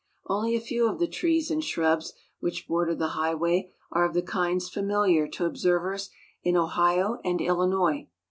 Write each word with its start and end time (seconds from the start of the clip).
Only 0.25 0.55
a 0.55 0.59
few 0.59 0.89
of 0.89 0.97
the 0.97 1.05
trees 1.07 1.51
and 1.51 1.63
shrubs 1.63 2.13
which 2.39 2.67
border 2.67 2.95
the 2.95 3.09
highway 3.09 3.71
are 3.91 4.03
of 4.03 4.15
the 4.15 4.23
kinds 4.23 4.67
familiar 4.67 5.27
to 5.27 5.45
observers 5.45 6.09
in 6.41 6.57
Ohio 6.57 7.19
and 7.23 7.39
Illinois. 7.39 8.07